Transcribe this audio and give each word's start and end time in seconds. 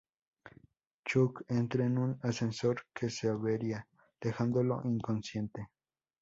Chuck 1.05 1.43
entra 1.47 1.85
en 1.85 1.99
un 1.99 2.17
ascensor 2.23 2.87
que 2.91 3.11
se 3.11 3.29
avería, 3.29 3.87
dejándolo 4.19 4.81
inconsciente. 4.83 5.69